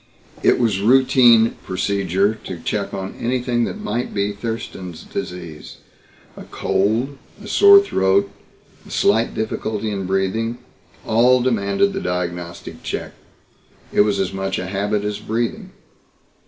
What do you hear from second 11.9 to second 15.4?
the diagnostic check. It was as much a habit as